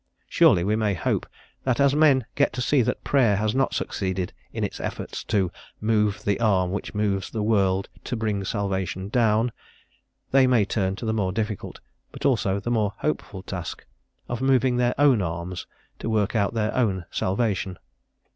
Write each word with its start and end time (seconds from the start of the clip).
Surely 0.27 0.63
we 0.63 0.75
may 0.75 0.95
hope 0.95 1.27
that 1.63 1.79
as 1.79 1.93
men 1.95 2.25
get 2.33 2.51
to 2.53 2.59
see 2.59 2.81
that 2.81 3.03
prayer 3.03 3.35
has 3.35 3.53
not 3.53 3.75
succeeded 3.75 4.33
in 4.51 4.63
its 4.63 4.79
efforts 4.79 5.23
to 5.23 5.51
"move 5.79 6.23
the 6.23 6.39
arm 6.39 6.71
which 6.71 6.95
moves 6.95 7.29
the 7.29 7.43
world, 7.43 7.87
to 8.03 8.15
bring 8.15 8.43
salvation 8.43 9.09
down," 9.09 9.51
they 10.31 10.47
may 10.47 10.65
turn 10.65 10.95
to 10.95 11.05
the 11.05 11.13
more 11.13 11.31
difficult, 11.31 11.79
but 12.11 12.25
also 12.25 12.59
the 12.59 12.71
more 12.71 12.93
hopeful 12.97 13.43
task, 13.43 13.85
of 14.27 14.41
moving 14.41 14.77
their 14.77 14.95
own 14.99 15.21
arms 15.21 15.67
to 15.99 16.09
work 16.09 16.35
out 16.35 16.55
their 16.55 16.73
own 16.75 17.05
salvation. 17.11 17.77